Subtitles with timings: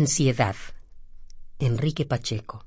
[0.00, 0.56] Ansiedad.
[1.58, 2.64] Enrique Pacheco.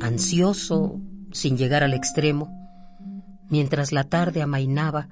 [0.00, 1.00] Ansioso,
[1.30, 2.50] sin llegar al extremo,
[3.50, 5.10] mientras la tarde amainaba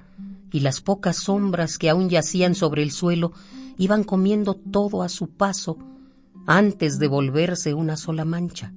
[0.51, 3.31] y las pocas sombras que aún yacían sobre el suelo
[3.77, 5.77] iban comiendo todo a su paso
[6.47, 8.73] antes de volverse una sola mancha.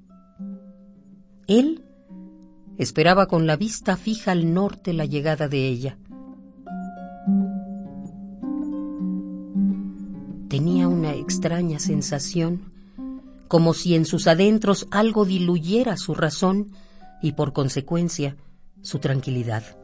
[1.47, 1.85] Él
[2.77, 5.99] esperaba con la vista fija al norte la llegada de ella.
[10.49, 12.73] Tenía una extraña sensación,
[13.47, 16.73] como si en sus adentros algo diluyera su razón
[17.23, 18.37] y por consecuencia
[18.83, 19.80] su tranquilidad.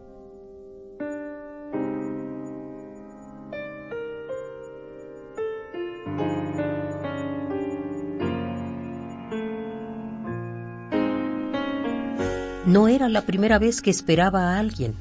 [12.66, 14.96] No era la primera vez que esperaba a alguien,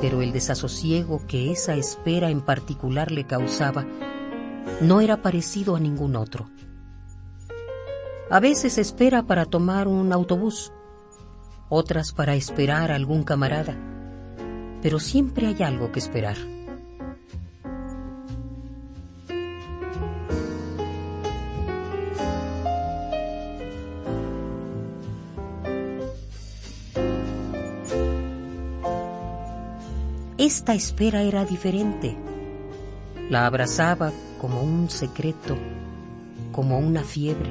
[0.00, 3.84] pero el desasosiego que esa espera en particular le causaba
[4.80, 6.48] no era parecido a ningún otro.
[8.30, 10.72] A veces espera para tomar un autobús,
[11.68, 13.76] otras para esperar a algún camarada,
[14.80, 16.36] pero siempre hay algo que esperar.
[30.36, 32.16] Esta espera era diferente.
[33.30, 35.56] La abrazaba como un secreto,
[36.50, 37.50] como una fiebre.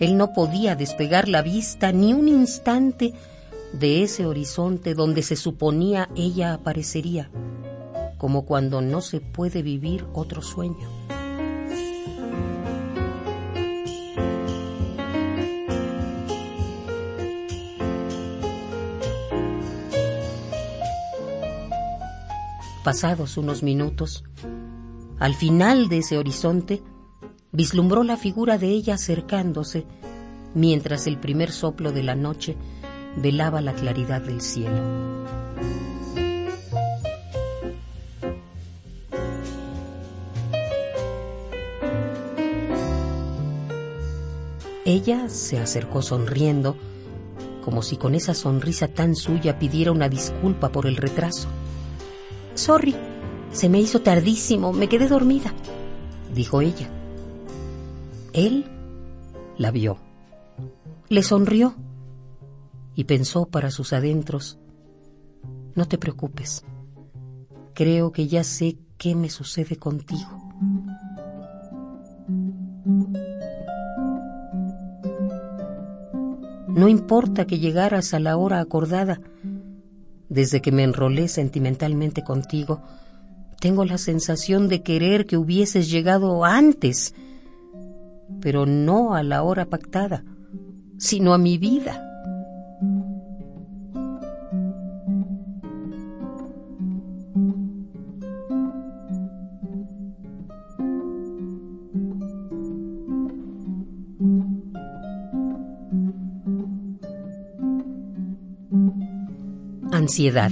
[0.00, 3.14] Él no podía despegar la vista ni un instante
[3.72, 7.30] de ese horizonte donde se suponía ella aparecería,
[8.18, 10.88] como cuando no se puede vivir otro sueño.
[22.84, 24.24] Pasados unos minutos,
[25.18, 26.82] al final de ese horizonte,
[27.50, 29.86] vislumbró la figura de ella acercándose
[30.54, 32.58] mientras el primer soplo de la noche
[33.16, 34.82] velaba la claridad del cielo.
[44.84, 46.76] Ella se acercó sonriendo,
[47.64, 51.48] como si con esa sonrisa tan suya pidiera una disculpa por el retraso.
[52.54, 52.94] Sorry,
[53.52, 55.52] se me hizo tardísimo, me quedé dormida,
[56.34, 56.88] dijo ella.
[58.32, 58.64] Él
[59.58, 59.98] la vio,
[61.08, 61.74] le sonrió
[62.94, 64.58] y pensó para sus adentros,
[65.74, 66.64] no te preocupes,
[67.74, 70.40] creo que ya sé qué me sucede contigo.
[76.68, 79.20] No importa que llegaras a la hora acordada,
[80.34, 82.82] desde que me enrolé sentimentalmente contigo,
[83.60, 87.14] tengo la sensación de querer que hubieses llegado antes,
[88.40, 90.24] pero no a la hora pactada,
[90.98, 92.13] sino a mi vida.
[109.94, 110.50] Ansiedad.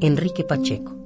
[0.00, 0.99] Enrique Pacheco.